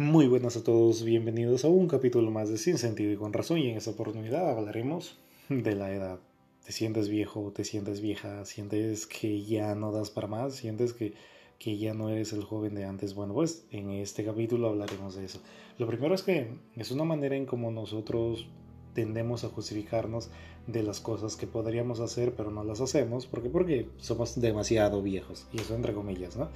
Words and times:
Muy 0.00 0.28
buenas 0.28 0.56
a 0.56 0.64
todos, 0.64 1.04
bienvenidos 1.04 1.66
a 1.66 1.68
un 1.68 1.86
capítulo 1.86 2.30
más 2.30 2.48
de 2.48 2.56
Sin 2.56 2.78
Sentido 2.78 3.12
y 3.12 3.16
con 3.16 3.34
Razón 3.34 3.58
y 3.58 3.68
en 3.68 3.76
esta 3.76 3.90
oportunidad 3.90 4.48
hablaremos 4.48 5.18
de 5.50 5.74
la 5.74 5.92
edad. 5.92 6.20
¿Te 6.64 6.72
sientes 6.72 7.10
viejo? 7.10 7.52
¿Te 7.54 7.64
sientes 7.64 8.00
vieja? 8.00 8.46
¿Sientes 8.46 9.06
que 9.06 9.42
ya 9.42 9.74
no 9.74 9.92
das 9.92 10.08
para 10.08 10.26
más? 10.26 10.54
¿Sientes 10.54 10.94
que, 10.94 11.12
que 11.58 11.76
ya 11.76 11.92
no 11.92 12.08
eres 12.08 12.32
el 12.32 12.44
joven 12.44 12.76
de 12.76 12.86
antes? 12.86 13.12
Bueno, 13.12 13.34
pues 13.34 13.66
en 13.72 13.90
este 13.90 14.24
capítulo 14.24 14.70
hablaremos 14.70 15.16
de 15.16 15.26
eso. 15.26 15.42
Lo 15.76 15.86
primero 15.86 16.14
es 16.14 16.22
que 16.22 16.48
es 16.76 16.90
una 16.90 17.04
manera 17.04 17.36
en 17.36 17.44
cómo 17.44 17.70
nosotros 17.70 18.48
tendemos 18.94 19.44
a 19.44 19.50
justificarnos 19.50 20.30
de 20.66 20.82
las 20.82 21.00
cosas 21.00 21.36
que 21.36 21.46
podríamos 21.46 22.00
hacer 22.00 22.32
pero 22.34 22.50
no 22.50 22.64
las 22.64 22.80
hacemos. 22.80 23.26
¿Por 23.26 23.42
qué? 23.42 23.50
Porque 23.50 23.88
somos 23.98 24.40
demasiado 24.40 25.02
viejos. 25.02 25.46
Y 25.52 25.60
eso 25.60 25.74
entre 25.74 25.92
comillas, 25.92 26.38
¿no? 26.38 26.48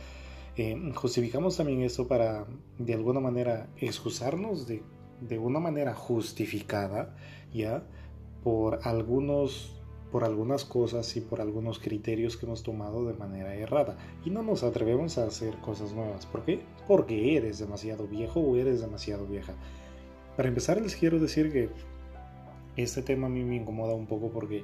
Eh, 0.57 0.93
justificamos 0.95 1.57
también 1.57 1.82
eso 1.82 2.07
para 2.07 2.46
de 2.79 2.95
alguna 2.95 3.21
manera 3.21 3.68
excusarnos 3.76 4.67
de, 4.67 4.82
de 5.21 5.39
una 5.39 5.58
manera 5.58 5.95
justificada, 5.95 7.17
¿ya? 7.53 7.82
Por 8.43 8.81
algunos 8.85 9.75
por 10.14 10.22
algunas 10.22 10.64
cosas 10.64 11.17
y 11.17 11.21
por 11.21 11.40
algunos 11.40 11.81
criterios 11.81 12.36
que 12.36 12.46
hemos 12.46 12.62
tomado 12.62 13.04
de 13.04 13.14
manera 13.14 13.53
errada 13.57 13.96
y 14.25 14.31
no 14.31 14.45
nos 14.45 14.62
atrevemos 14.62 15.18
a 15.18 15.26
hacer 15.26 15.57
cosas 15.57 15.93
nuevas. 15.93 16.25
¿Por 16.25 16.45
qué? 16.45 16.61
Porque 16.86 17.36
eres 17.36 17.59
demasiado 17.59 18.07
viejo 18.07 18.39
o 18.39 18.54
eres 18.54 18.81
demasiado 18.81 19.26
vieja. 19.26 19.54
Para 20.36 20.48
empezar 20.48 20.81
les 20.81 20.95
quiero 20.95 21.18
decir 21.18 21.53
que 21.53 21.68
este 22.76 23.03
tema 23.03 23.26
a 23.26 23.31
mí 23.31 23.43
me 23.43 23.57
incomoda 23.57 23.95
un 23.95 24.07
poco 24.07 24.31
porque 24.31 24.62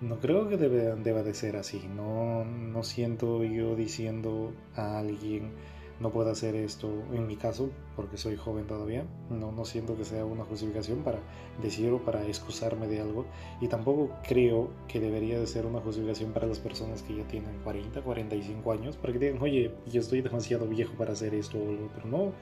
no 0.00 0.18
creo 0.18 0.48
que 0.48 0.56
debe, 0.56 0.94
deba 0.96 1.22
de 1.22 1.34
ser 1.34 1.56
así. 1.56 1.88
No, 1.94 2.44
no 2.44 2.82
siento 2.82 3.42
yo 3.44 3.76
diciendo 3.76 4.52
a 4.74 4.98
alguien 4.98 5.52
no 5.98 6.10
puedo 6.10 6.30
hacer 6.30 6.54
esto 6.54 6.90
en 7.14 7.26
mi 7.26 7.36
caso 7.36 7.70
porque 7.94 8.18
soy 8.18 8.36
joven 8.36 8.66
todavía. 8.66 9.06
No, 9.30 9.50
no 9.52 9.64
siento 9.64 9.96
que 9.96 10.04
sea 10.04 10.26
una 10.26 10.44
justificación 10.44 11.02
para 11.02 11.20
decir 11.62 11.90
o 11.90 12.04
para 12.04 12.26
excusarme 12.26 12.86
de 12.86 13.00
algo. 13.00 13.24
Y 13.60 13.68
tampoco 13.68 14.10
creo 14.26 14.70
que 14.88 15.00
debería 15.00 15.38
de 15.40 15.46
ser 15.46 15.64
una 15.64 15.80
justificación 15.80 16.32
para 16.32 16.46
las 16.46 16.58
personas 16.58 17.02
que 17.02 17.16
ya 17.16 17.24
tienen 17.24 17.58
40, 17.64 18.02
45 18.02 18.72
años 18.72 18.96
para 18.96 19.12
que 19.14 19.18
digan, 19.18 19.40
oye, 19.40 19.72
yo 19.90 20.00
estoy 20.00 20.20
demasiado 20.20 20.66
viejo 20.66 20.94
para 20.94 21.12
hacer 21.12 21.34
esto 21.34 21.58
o 21.58 21.72
lo 21.72 21.86
otro. 21.86 22.06
No, 22.06 22.32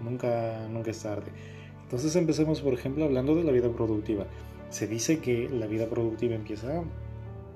nunca, 0.00 0.66
nunca 0.70 0.90
es 0.90 1.02
tarde. 1.02 1.30
Entonces 1.82 2.16
empecemos, 2.16 2.62
por 2.62 2.72
ejemplo, 2.72 3.04
hablando 3.04 3.34
de 3.34 3.44
la 3.44 3.52
vida 3.52 3.70
productiva. 3.70 4.26
Se 4.72 4.86
dice 4.86 5.18
que 5.18 5.50
la 5.50 5.66
vida 5.66 5.86
productiva 5.86 6.34
empieza 6.34 6.82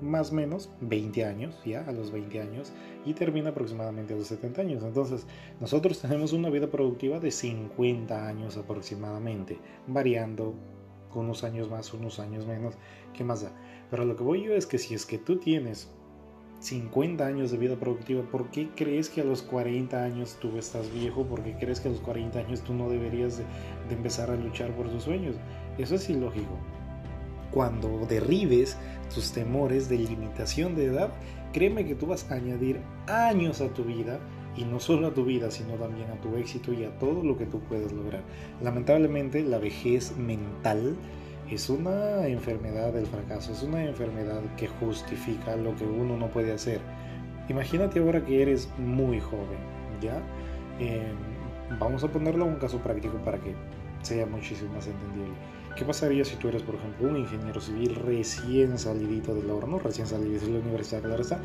más 0.01 0.31
o 0.31 0.35
menos 0.35 0.69
20 0.81 1.25
años, 1.25 1.59
ya 1.65 1.81
a 1.81 1.91
los 1.91 2.11
20 2.11 2.39
años, 2.41 2.71
y 3.05 3.15
termina 3.15 3.49
aproximadamente 3.49 4.13
a 4.13 4.17
los 4.17 4.27
70 4.27 4.61
años. 4.61 4.83
Entonces, 4.83 5.25
nosotros 5.59 5.99
tenemos 5.99 6.31
una 6.31 6.51
vida 6.51 6.67
productiva 6.67 7.19
de 7.19 7.31
50 7.31 8.27
años 8.27 8.55
aproximadamente, 8.55 9.57
variando 9.87 10.53
unos 11.15 11.43
años 11.43 11.71
más, 11.71 11.91
unos 11.91 12.19
años 12.19 12.45
menos, 12.45 12.75
¿qué 13.15 13.23
más 13.23 13.41
da? 13.41 13.51
Pero 13.89 14.05
lo 14.05 14.15
que 14.15 14.21
voy 14.21 14.43
yo 14.43 14.53
es 14.53 14.67
que 14.67 14.77
si 14.77 14.93
es 14.93 15.07
que 15.07 15.17
tú 15.17 15.37
tienes 15.37 15.89
50 16.59 17.25
años 17.25 17.49
de 17.49 17.57
vida 17.57 17.77
productiva, 17.77 18.21
¿por 18.29 18.51
qué 18.51 18.69
crees 18.75 19.09
que 19.09 19.21
a 19.21 19.23
los 19.23 19.41
40 19.41 20.03
años 20.03 20.37
tú 20.39 20.55
estás 20.55 20.93
viejo? 20.93 21.25
¿Por 21.25 21.41
qué 21.41 21.55
crees 21.55 21.79
que 21.79 21.87
a 21.87 21.91
los 21.93 22.01
40 22.01 22.37
años 22.37 22.61
tú 22.61 22.75
no 22.75 22.87
deberías 22.87 23.39
de, 23.39 23.45
de 23.89 23.95
empezar 23.95 24.29
a 24.29 24.35
luchar 24.35 24.75
por 24.75 24.87
tus 24.87 25.01
sueños? 25.01 25.35
Eso 25.79 25.95
es 25.95 26.07
ilógico. 26.11 26.76
Cuando 27.57 28.05
derribes 28.07 28.77
tus 29.11 29.31
temores 29.31 29.89
de 29.89 29.97
limitación 29.97 30.75
de 30.75 30.85
edad, 30.85 31.09
créeme 31.53 31.87
que 31.87 31.95
tú 31.95 32.05
vas 32.05 32.29
a 32.29 32.35
añadir 32.35 32.81
años 33.07 33.61
a 33.61 33.69
tu 33.69 33.83
vida 33.83 34.19
y 34.55 34.63
no 34.63 34.79
solo 34.79 35.07
a 35.07 35.13
tu 35.15 35.25
vida, 35.25 35.49
sino 35.49 35.73
también 35.73 36.07
a 36.11 36.21
tu 36.21 36.35
éxito 36.35 36.71
y 36.71 36.83
a 36.83 36.91
todo 36.99 37.23
lo 37.23 37.35
que 37.35 37.47
tú 37.47 37.59
puedes 37.61 37.91
lograr. 37.91 38.21
Lamentablemente, 38.61 39.41
la 39.41 39.57
vejez 39.57 40.15
mental 40.17 40.95
es 41.49 41.67
una 41.67 42.27
enfermedad 42.27 42.93
del 42.93 43.07
fracaso, 43.07 43.53
es 43.53 43.63
una 43.63 43.83
enfermedad 43.83 44.43
que 44.55 44.67
justifica 44.67 45.55
lo 45.55 45.75
que 45.77 45.85
uno 45.85 46.15
no 46.15 46.27
puede 46.27 46.51
hacer. 46.51 46.79
Imagínate 47.49 47.97
ahora 47.97 48.23
que 48.23 48.39
eres 48.39 48.69
muy 48.77 49.19
joven, 49.19 49.57
¿ya? 49.99 50.21
Eh, 50.79 51.11
vamos 51.79 52.03
a 52.03 52.07
ponerlo 52.07 52.45
a 52.45 52.49
un 52.49 52.57
caso 52.57 52.77
práctico 52.77 53.17
para 53.25 53.39
que 53.39 53.55
sea 54.03 54.27
muchísimo 54.27 54.75
más 54.75 54.85
entendible. 54.85 55.33
¿Qué 55.77 55.85
pasaría 55.85 56.25
si 56.25 56.35
tú 56.37 56.47
eres, 56.47 56.63
por 56.63 56.73
ejemplo, 56.73 57.07
un 57.07 57.17
ingeniero 57.17 57.61
civil 57.61 57.93
recién 57.93 58.79
salidito 58.79 59.35
del 59.35 59.47
horno, 59.51 59.77
recién 59.77 60.07
salidito 60.07 60.47
de 60.47 60.53
la 60.53 60.59
universidad, 60.59 61.03
claro 61.03 61.21
está, 61.21 61.39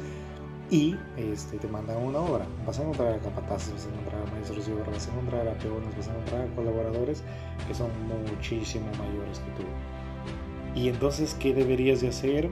y 0.71 0.97
este, 1.19 1.59
te 1.59 1.69
mandan 1.69 1.99
una 1.99 2.19
obra? 2.21 2.47
Vas 2.67 2.79
a 2.79 2.83
encontrar 2.83 3.13
a 3.13 3.19
capataces, 3.19 3.75
vas 3.75 3.85
a 3.85 3.89
encontrar 3.91 4.23
a 4.27 4.31
maestros 4.33 4.67
de 4.67 4.73
obra, 4.73 4.87
vas 4.91 5.07
a 5.07 5.11
encontrar 5.11 5.49
a 5.49 5.53
peones, 5.59 5.97
vas 5.99 6.09
a 6.09 6.13
encontrar 6.13 6.49
a 6.49 6.55
colaboradores 6.55 7.23
que 7.69 7.75
son 7.75 7.91
muchísimo 8.09 8.87
mayores 8.99 9.39
que 9.41 9.63
tú. 9.63 10.81
Y 10.81 10.89
entonces, 10.89 11.35
¿qué 11.35 11.53
deberías 11.53 12.01
de 12.01 12.09
hacer? 12.09 12.49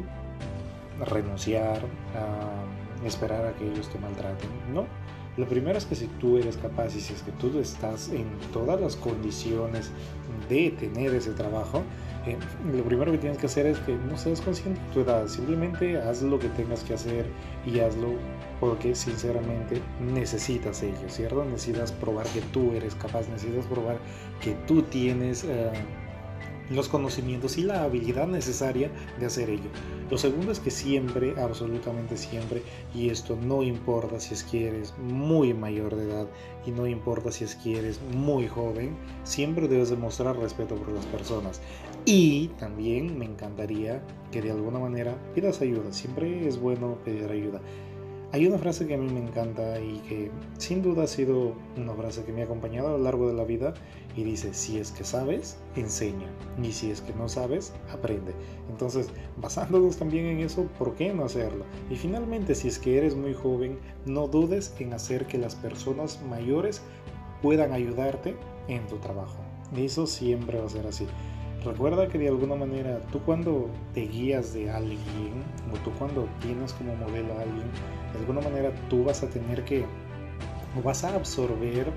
Renunciar, 1.07 1.81
a 2.15 3.07
esperar 3.07 3.47
a 3.47 3.53
que 3.55 3.67
ellos 3.67 3.89
te 3.89 3.99
maltraten. 3.99 4.51
No, 4.75 4.85
lo 5.41 5.47
primero 5.47 5.78
es 5.78 5.87
que 5.87 5.95
si 5.95 6.06
tú 6.21 6.37
eres 6.37 6.59
capaz 6.59 6.95
y 6.95 7.01
si 7.01 7.15
es 7.15 7.23
que 7.23 7.33
tú 7.33 7.59
estás 7.59 8.11
en 8.11 8.27
todas 8.53 8.78
las 8.81 8.95
condiciones 8.95 9.91
de 10.49 10.71
tener 10.73 11.15
ese 11.15 11.33
trabajo, 11.33 11.83
eh, 12.27 12.37
lo 12.77 12.84
primero 12.84 13.11
que 13.12 13.19
tienes 13.19 13.39
que 13.39 13.47
hacer 13.47 13.65
es 13.65 13.78
que 13.78 13.97
no 13.97 14.19
seas 14.19 14.43
consciente 14.43 14.78
de 14.81 14.93
tu 14.93 15.01
edad, 15.01 15.27
simplemente 15.28 15.99
haz 15.99 16.21
lo 16.21 16.39
que 16.39 16.49
tengas 16.51 16.84
que 16.84 16.93
hacer 16.93 17.25
y 17.65 17.81
hazlo 17.81 18.12
porque 18.61 18.95
sinceramente 18.95 19.81
necesitas 20.12 20.83
ello, 20.83 21.09
¿cierto? 21.09 21.43
Necesitas 21.47 21.91
probar 21.93 22.27
que 22.27 22.43
tú 22.53 22.72
eres 22.72 22.95
capaz, 22.95 23.27
necesitas 23.28 23.65
probar 23.67 23.99
que 24.43 24.53
tú 24.67 24.83
tienes... 24.83 25.45
Uh, 25.45 26.00
los 26.71 26.89
conocimientos 26.89 27.59
y 27.59 27.63
la 27.63 27.83
habilidad 27.83 28.27
necesaria 28.27 28.91
de 29.19 29.27
hacer 29.27 29.51
ello. 29.51 29.71
Lo 30.11 30.19
segundo 30.19 30.53
es 30.53 30.61
que 30.61 30.71
siempre, 30.71 31.35
absolutamente 31.41 32.17
siempre, 32.17 32.63
y 32.95 33.11
esto 33.11 33.37
no 33.37 33.63
importa 33.63 34.21
si 34.21 34.35
es 34.35 34.45
que 34.45 34.69
eres 34.69 34.95
muy 34.99 35.53
mayor 35.53 35.97
de 35.97 36.05
edad 36.05 36.29
y 36.67 36.71
no 36.71 36.87
importa 36.87 37.31
si 37.31 37.45
es 37.45 37.57
que 37.57 37.79
eres 37.79 38.01
muy 38.15 38.47
joven, 38.47 38.97
siempre 39.25 39.69
debes 39.69 39.91
demostrar 39.91 40.37
respeto 40.37 40.77
por 40.77 40.91
las 40.93 41.07
personas. 41.07 41.61
Y 42.05 42.49
también 42.59 43.19
me 43.19 43.27
encantaría 43.27 44.03
que 44.31 44.41
de 44.41 44.53
alguna 44.53 44.79
manera 44.79 45.17
pidas 45.35 45.61
ayuda, 45.61 45.93
siempre 45.93 46.47
es 46.47 46.59
bueno 46.59 46.99
pedir 47.05 47.31
ayuda. 47.31 47.61
Hay 48.33 48.47
una 48.47 48.59
frase 48.59 48.87
que 48.87 48.95
a 48.95 48.97
mí 48.97 49.13
me 49.13 49.19
encanta 49.19 49.81
y 49.81 49.99
que 50.09 50.31
sin 50.57 50.83
duda 50.83 51.03
ha 51.03 51.07
sido 51.09 51.55
una 51.77 51.95
frase 51.95 52.23
que 52.23 52.33
me 52.33 52.43
ha 52.43 52.45
acompañado 52.45 52.87
a 52.87 52.93
lo 52.93 52.99
largo 52.99 53.27
de 53.27 53.35
la 53.35 53.43
vida 53.43 53.75
y 54.17 54.23
dice, 54.23 54.55
si 54.55 54.79
es 54.79 54.93
que 54.93 55.03
sabes, 55.03 55.59
enseña 55.75 56.29
y 56.63 56.71
si 56.71 56.93
es 56.93 57.01
que 57.01 57.13
no 57.15 57.29
sabes, 57.29 57.73
aprende. 57.93 58.33
Entonces, 58.71 59.09
basándonos 59.37 59.97
también 59.97 60.27
en 60.27 60.41
eso, 60.41 60.69
¿por 60.79 60.95
qué 60.95 61.13
no 61.13 61.25
hacerlo? 61.25 61.65
Y 61.91 61.97
finalmente, 61.97 62.55
si 62.55 62.69
es 62.69 62.79
que 62.79 62.99
eres 62.99 63.17
muy 63.17 63.35
joven, 63.35 63.81
no 64.07 64.29
dudes 64.29 64.75
en 64.79 64.93
hacer 64.93 65.27
que 65.27 65.37
las 65.37 65.57
personas 65.57 66.23
mayores 66.29 66.83
puedan 67.43 67.73
ayudarte 67.73 68.37
en 68.69 68.87
tu 68.87 68.99
trabajo. 68.99 69.39
Eso 69.77 70.07
siempre 70.07 70.61
va 70.61 70.67
a 70.67 70.71
ser 70.71 70.87
así. 70.87 71.07
Recuerda 71.65 72.09
que 72.09 72.19
de 72.19 72.28
alguna 72.28 72.54
manera 72.54 73.00
tú 73.12 73.21
cuando 73.21 73.69
te 73.93 74.03
guías 74.03 74.54
de 74.54 74.71
alguien 74.71 75.44
o 75.72 75.76
tú 75.84 75.91
cuando 75.98 76.26
tienes 76.41 76.72
como 76.72 76.97
modelo 76.97 77.34
a 77.34 77.43
alguien, 77.43 77.66
de 78.12 78.19
alguna 78.19 78.41
manera 78.41 78.72
tú 78.88 79.04
vas 79.04 79.22
a 79.22 79.28
tener 79.28 79.65
que 79.65 79.84
o 80.78 80.82
vas 80.82 81.04
a 81.04 81.15
absorber 81.15 81.93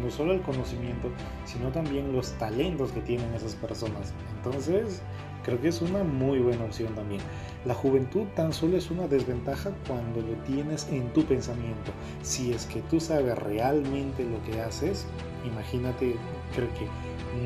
no 0.00 0.10
solo 0.10 0.32
el 0.32 0.40
conocimiento, 0.40 1.08
sino 1.44 1.70
también 1.70 2.12
los 2.12 2.32
talentos 2.38 2.92
que 2.92 3.00
tienen 3.00 3.32
esas 3.34 3.54
personas. 3.56 4.14
Entonces, 4.36 5.02
creo 5.44 5.60
que 5.60 5.68
es 5.68 5.80
una 5.82 6.02
muy 6.02 6.38
buena 6.38 6.64
opción 6.64 6.94
también. 6.94 7.20
La 7.64 7.74
juventud 7.74 8.24
tan 8.34 8.52
solo 8.52 8.76
es 8.76 8.90
una 8.90 9.06
desventaja 9.06 9.70
cuando 9.86 10.20
lo 10.20 10.34
tienes 10.44 10.88
en 10.90 11.12
tu 11.12 11.24
pensamiento. 11.24 11.92
Si 12.22 12.52
es 12.52 12.66
que 12.66 12.80
tú 12.82 13.00
sabes 13.00 13.38
realmente 13.38 14.24
lo 14.24 14.42
que 14.44 14.60
haces, 14.60 15.06
imagínate, 15.44 16.16
creo 16.54 16.68
que 16.74 16.88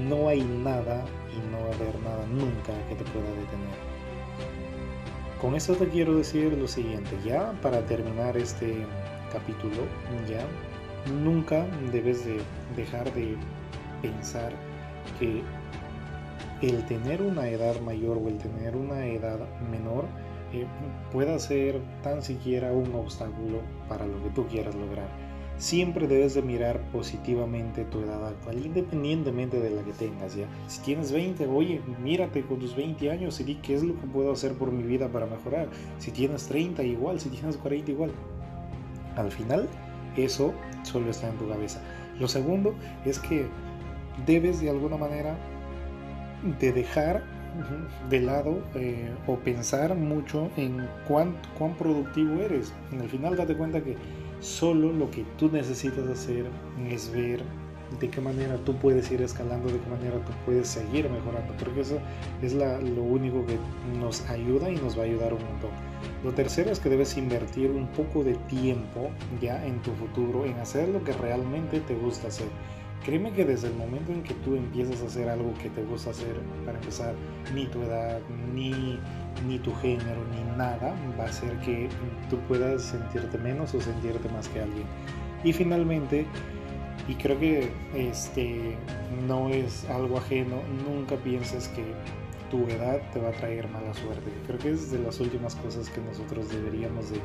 no 0.09 0.29
hay 0.29 0.43
nada 0.43 1.05
y 1.33 1.51
no 1.51 1.59
va 1.59 1.73
a 1.73 1.75
haber 1.75 2.01
nada 2.03 2.27
nunca 2.27 2.73
que 2.89 2.95
te 2.95 3.05
pueda 3.11 3.29
detener. 3.29 3.89
Con 5.41 5.55
esto 5.55 5.75
te 5.75 5.89
quiero 5.89 6.17
decir 6.17 6.53
lo 6.53 6.67
siguiente, 6.67 7.17
ya 7.25 7.53
para 7.63 7.81
terminar 7.87 8.37
este 8.37 8.85
capítulo, 9.33 9.77
ya 10.29 10.45
nunca 11.23 11.65
debes 11.93 12.25
de 12.25 12.41
dejar 12.77 13.13
de 13.15 13.37
pensar 14.03 14.53
que 15.19 15.43
el 16.63 16.85
tener 16.87 17.23
una 17.23 17.49
edad 17.49 17.81
mayor 17.81 18.19
o 18.19 18.29
el 18.29 18.39
tener 18.39 18.77
una 18.77 19.07
edad 19.07 19.39
menor 19.71 20.07
eh, 20.53 20.67
pueda 21.13 21.39
ser 21.39 21.81
tan 22.03 22.23
siquiera 22.23 22.73
un 22.73 22.95
obstáculo 22.95 23.61
para 23.89 24.07
lo 24.07 24.23
que 24.23 24.31
tú 24.31 24.47
quieras 24.47 24.75
lograr 24.75 25.09
siempre 25.59 26.07
debes 26.07 26.35
de 26.35 26.43
mirar 26.43 26.81
positivamente 26.93 27.85
tu 27.85 28.01
edad 28.01 28.27
actual, 28.27 28.65
independientemente 28.65 29.61
de 29.61 29.71
la 29.71 29.83
que 29.83 29.93
tengas, 29.93 30.35
¿ya? 30.37 30.47
Si 30.69 30.81
tienes 30.81 31.13
20, 31.13 31.47
oye, 31.47 31.81
mírate 32.03 32.43
con 32.43 32.61
tus 32.61 32.75
20 32.77 33.11
años 33.11 33.39
y 33.41 33.45
di 33.45 33.55
qué 33.57 33.75
es 33.75 33.83
lo 33.83 33.95
que 34.01 34.07
puedo 34.07 34.33
hacer 34.33 34.55
por 34.55 34.71
mi 34.71 34.85
vida 34.85 35.09
para 35.09 35.27
mejorar. 35.27 35.69
Si 35.99 36.13
tienes 36.13 36.47
30, 36.47 36.83
igual, 36.85 37.21
si 37.21 37.29
tienes 37.29 37.57
40, 37.57 37.91
igual. 37.91 38.13
Al 39.17 39.33
final, 39.33 39.69
eso 40.17 40.55
solo 40.85 41.11
está 41.11 41.29
en 41.29 41.37
tu 41.39 41.49
cabeza. 41.49 41.83
Lo 42.21 42.29
segundo 42.29 42.75
es 43.05 43.19
que 43.19 43.47
debes 44.27 44.61
de 44.61 44.71
alguna 44.71 44.97
manera 44.97 45.37
de 46.61 46.73
dejar 46.73 47.23
de 48.09 48.21
lado 48.21 48.63
eh, 48.75 49.11
o 49.27 49.37
pensar 49.37 49.95
mucho 49.95 50.51
en 50.57 50.87
cuán, 51.07 51.35
cuán 51.59 51.75
productivo 51.75 52.41
eres. 52.41 52.73
En 52.93 53.01
el 53.01 53.09
final 53.09 53.37
date 53.37 53.57
cuenta 53.57 53.81
que 53.83 53.97
solo 54.41 54.93
lo 54.93 55.11
que 55.11 55.25
tú 55.39 55.51
necesitas 55.51 56.07
hacer 56.09 56.47
es 56.89 57.11
ver 57.11 57.43
de 58.01 58.11
qué 58.11 58.21
manera 58.21 58.57
tú 58.65 58.75
puedes 58.77 59.11
ir 59.11 59.23
escalando, 59.23 59.69
de 59.69 59.79
qué 59.81 59.91
manera 59.91 60.17
tú 60.25 60.33
puedes 60.45 60.69
seguir 60.69 61.09
mejorando, 61.09 61.55
porque 61.59 61.81
eso 61.81 61.99
es 62.43 62.53
lo 62.53 63.03
único 63.03 63.45
que 63.47 63.57
nos 63.99 64.29
ayuda 64.29 64.71
y 64.71 64.77
nos 64.77 64.97
va 64.97 65.03
a 65.03 65.07
ayudar 65.07 65.33
un 65.33 65.43
montón. 65.43 65.71
Lo 66.23 66.33
tercero 66.33 66.71
es 66.71 66.81
que 66.81 66.91
debes 66.91 67.17
invertir 67.17 67.71
un 67.71 67.87
poco 67.89 68.23
de 68.23 68.35
tiempo 68.35 69.11
ya 69.41 69.65
en 69.67 69.81
tu 69.81 69.93
futuro 69.93 70.45
en 70.45 70.59
hacer 70.59 70.89
lo 70.91 71.03
que 71.03 71.13
realmente 71.13 71.81
te 71.81 71.95
gusta 71.95 72.29
hacer. 72.29 72.49
Créeme 73.05 73.33
que 73.33 73.45
desde 73.45 73.69
el 73.69 73.75
momento 73.75 74.13
en 74.13 74.23
que 74.23 74.35
tú 74.35 74.55
empiezas 74.55 75.01
a 75.03 75.07
hacer 75.07 75.29
algo 75.29 75.55
que 75.63 75.71
te 75.71 75.83
gusta 75.83 76.11
hacer, 76.11 76.37
para 76.65 76.79
empezar, 76.79 77.15
ni 77.55 77.67
tu 77.67 77.81
edad, 77.83 78.21
ni, 78.53 78.99
ni 79.47 79.59
tu 79.59 79.75
género, 79.77 80.25
ni 80.31 80.57
nada 80.57 80.95
va 81.19 81.25
a 81.25 81.29
hacer 81.29 81.57
que 81.61 81.89
tú 82.29 82.39
puedas 82.49 82.83
sentirte 82.83 83.39
menos 83.39 83.75
o 83.75 83.81
sentirte 83.81 84.29
más 84.31 84.49
que 84.49 84.61
alguien. 84.61 84.85
Y 85.45 85.53
finalmente, 85.53 86.27
y 87.09 87.15
creo 87.15 87.39
que 87.39 87.71
este 87.95 88.77
no 89.27 89.49
es 89.49 89.89
algo 89.89 90.19
ajeno, 90.19 90.57
nunca 90.87 91.17
pienses 91.17 91.69
que 91.69 91.85
tu 92.51 92.67
edad 92.69 93.01
te 93.13 93.21
va 93.21 93.29
a 93.29 93.33
traer 93.33 93.69
mala 93.69 93.95
suerte. 93.95 94.31
Creo 94.47 94.59
que 94.59 94.71
es 94.71 94.91
de 94.91 94.99
las 94.99 95.21
últimas 95.21 95.55
cosas 95.57 95.89
que 95.89 96.01
nosotros 96.01 96.51
deberíamos 96.51 97.11
de, 97.11 97.21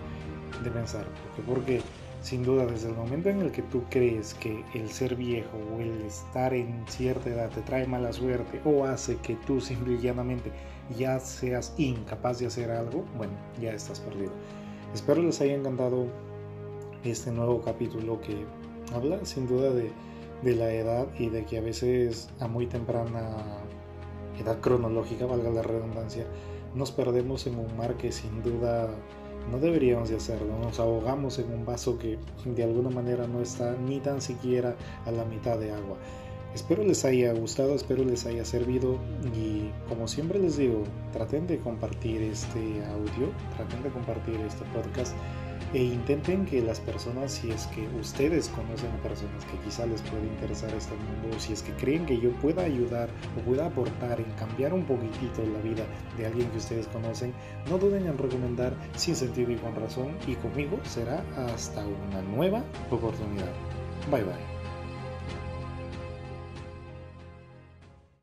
de 0.63 0.71
pensar. 0.71 1.05
Porque, 1.45 1.51
porque 1.51 1.81
sin 2.23 2.41
duda 2.41 2.65
desde 2.65 2.87
el 2.87 2.95
momento 2.95 3.29
en 3.29 3.41
el 3.41 3.51
que 3.51 3.61
tú 3.63 3.83
crees 3.89 4.33
que 4.33 4.63
el 4.73 4.89
ser 4.89 5.15
viejo 5.15 5.57
o 5.75 5.81
el 5.81 6.01
estar 6.03 6.53
en 6.53 6.85
cierta 6.87 7.29
edad 7.29 7.49
te 7.49 7.61
trae 7.61 7.85
mala 7.85 8.13
suerte 8.13 8.61
o 8.63 8.85
hace 8.85 9.17
que 9.17 9.35
tú 9.35 9.59
simple 9.59 9.95
y 9.95 9.97
llanamente 9.97 10.49
ya 10.97 11.19
seas 11.19 11.73
incapaz 11.77 12.39
de 12.39 12.47
hacer 12.47 12.71
algo, 12.71 13.03
bueno, 13.17 13.33
ya 13.61 13.73
estás 13.73 13.99
perdido. 13.99 14.31
Espero 14.93 15.21
les 15.21 15.41
haya 15.41 15.53
encantado 15.53 16.07
este 17.03 17.29
nuevo 17.29 17.61
capítulo 17.61 18.21
que 18.21 18.45
habla 18.95 19.25
sin 19.25 19.45
duda 19.45 19.71
de, 19.71 19.91
de 20.43 20.55
la 20.55 20.71
edad 20.71 21.07
y 21.19 21.27
de 21.27 21.45
que 21.45 21.57
a 21.57 21.61
veces 21.61 22.29
a 22.39 22.47
muy 22.47 22.67
temprana 22.67 23.35
edad 24.39 24.61
cronológica, 24.61 25.25
valga 25.25 25.49
la 25.49 25.61
redundancia, 25.61 26.25
nos 26.73 26.91
perdemos 26.91 27.45
en 27.47 27.59
un 27.59 27.75
mar 27.75 27.95
que 27.97 28.13
sin 28.13 28.41
duda 28.41 28.89
no 29.51 29.59
deberíamos 29.59 30.09
de 30.09 30.17
hacerlo, 30.17 30.57
nos 30.59 30.79
ahogamos 30.79 31.39
en 31.39 31.51
un 31.51 31.65
vaso 31.65 31.97
que 31.97 32.17
de 32.45 32.63
alguna 32.63 32.89
manera 32.89 33.27
no 33.27 33.41
está 33.41 33.75
ni 33.75 33.99
tan 33.99 34.21
siquiera 34.21 34.75
a 35.05 35.11
la 35.11 35.25
mitad 35.25 35.57
de 35.59 35.71
agua. 35.71 35.97
Espero 36.53 36.83
les 36.83 37.03
haya 37.03 37.33
gustado, 37.33 37.73
espero 37.73 38.03
les 38.03 38.27
haya 38.27 38.45
servido 38.45 38.97
y 39.35 39.71
como 39.89 40.07
siempre 40.07 40.37
les 40.37 40.57
digo, 40.57 40.83
traten 41.11 41.47
de 41.47 41.57
compartir 41.57 42.21
este 42.21 42.59
audio, 42.85 43.31
traten 43.57 43.81
de 43.81 43.89
compartir 43.89 44.39
este 44.41 44.63
podcast 44.65 45.15
e 45.73 45.83
intenten 45.83 46.45
que 46.45 46.61
las 46.61 46.79
personas, 46.79 47.31
si 47.31 47.51
es 47.51 47.67
que 47.67 47.87
ustedes 47.99 48.49
conocen 48.49 48.91
a 48.91 49.03
personas 49.03 49.43
que 49.45 49.57
quizá 49.59 49.85
les 49.85 50.01
puede 50.03 50.25
interesar 50.27 50.73
este 50.73 50.95
mundo, 50.95 51.39
si 51.39 51.53
es 51.53 51.61
que 51.61 51.73
creen 51.73 52.05
que 52.05 52.19
yo 52.19 52.31
pueda 52.33 52.63
ayudar 52.63 53.09
o 53.37 53.41
pueda 53.41 53.65
aportar 53.65 54.19
en 54.19 54.31
cambiar 54.33 54.73
un 54.73 54.85
poquitito 54.85 55.43
la 55.45 55.59
vida 55.59 55.85
de 56.17 56.27
alguien 56.27 56.49
que 56.49 56.57
ustedes 56.57 56.87
conocen, 56.87 57.33
no 57.69 57.77
duden 57.77 58.07
en 58.07 58.17
recomendar 58.17 58.73
sin 58.95 59.15
sentido 59.15 59.51
y 59.51 59.55
con 59.55 59.75
razón 59.75 60.15
y 60.27 60.35
conmigo 60.35 60.79
será 60.83 61.23
hasta 61.35 61.85
una 61.85 62.21
nueva 62.21 62.63
oportunidad. 62.91 63.51
Bye 64.11 64.23
bye. 64.23 64.52